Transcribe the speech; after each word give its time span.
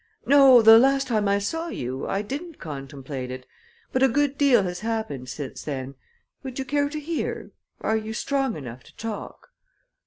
"No; 0.25 0.63
the 0.63 0.79
last 0.79 1.05
time 1.09 1.27
I 1.27 1.37
saw 1.37 1.67
you, 1.67 2.07
I 2.07 2.23
didn't 2.23 2.57
contemplate 2.57 3.29
it, 3.29 3.45
but 3.91 4.01
a 4.01 4.07
good 4.07 4.35
deal 4.35 4.63
has 4.63 4.79
happened 4.79 5.29
since 5.29 5.61
then. 5.61 5.93
Would 6.41 6.57
you 6.57 6.65
care 6.65 6.89
to 6.89 6.99
hear? 6.99 7.51
Are 7.81 7.97
you 7.97 8.11
strong 8.15 8.57
enough 8.57 8.81
to 8.85 8.97
talk?" 8.97 9.49